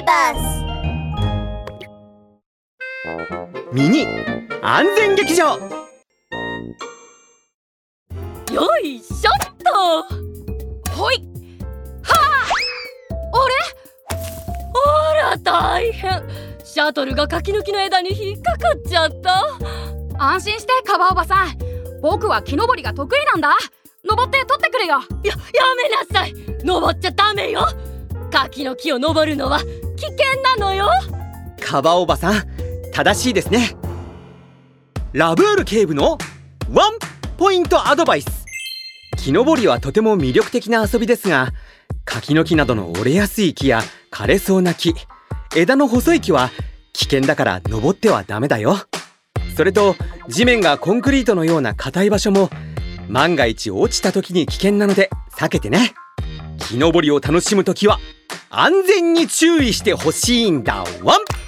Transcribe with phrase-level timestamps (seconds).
[0.00, 0.64] ーバス
[3.72, 4.06] ミニ
[4.62, 5.56] 安全劇場。
[8.52, 9.70] よいしょっと。
[10.90, 11.16] ほい。
[12.02, 12.50] はあ。
[15.14, 16.22] ら大変。
[16.64, 19.40] シャトルが柿の木の枝に引っかかっちゃった。
[20.18, 21.56] あ安心してカバおばさん。
[22.02, 23.56] 僕は木登りが得意なんだ。
[24.04, 25.00] 登って取ってくれよ。
[25.22, 25.38] やや
[25.76, 26.34] めなさい。
[26.64, 27.66] 登っちゃダメよ。
[28.30, 29.60] 柿の木を登るのは
[30.00, 30.88] 危険なのよ。
[31.60, 32.42] カバおばさん
[32.90, 33.76] 正しいですね。
[35.12, 36.16] ラブール警部の
[36.72, 36.92] ワン
[37.36, 38.46] ポイントアドバイス。
[39.18, 41.52] 木登りはとても魅力的な遊びですが
[42.06, 44.94] 柿の木などの折れやすい木や枯れそうな木
[45.54, 46.50] 枝の細い木は
[46.94, 48.78] 危険だから登ってはダメだよ。
[49.54, 49.96] それと
[50.28, 52.48] 地面がコンクリートのような硬い場所も
[53.10, 55.92] 万が一落ちた時に危険なので避けてね。
[56.58, 57.98] 木登りを楽しむ時は
[58.52, 60.84] 安全に注意してほしいんだ。
[61.04, 61.39] ワン。